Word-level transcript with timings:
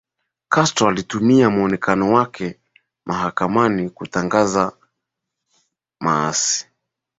Castro 0.49 0.87
alitumia 0.87 1.49
muonekano 1.49 2.13
wake 2.13 2.59
mahakamani 3.05 3.89
kutangaza 3.89 4.71
maasi 5.99 6.67